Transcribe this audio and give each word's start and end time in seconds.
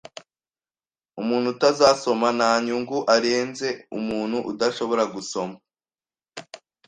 Umuntu 1.21 1.47
utazasoma 1.53 2.27
nta 2.37 2.51
nyungu 2.65 2.97
arenze 3.15 3.67
umuntu 3.99 4.37
udashobora 4.51 5.03
gusoma 5.13 5.55